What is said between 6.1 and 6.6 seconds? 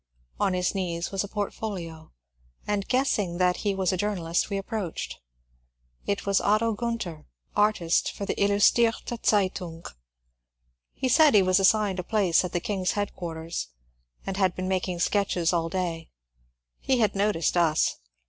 was